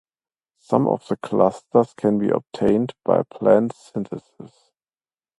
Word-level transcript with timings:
Some 0.57 0.87
of 0.87 1.05
the 1.09 1.15
clusters 1.17 1.93
can 1.93 2.17
be 2.17 2.29
obtained 2.29 2.95
by 3.05 3.21
planned 3.21 3.73
synthesis. 3.73 4.71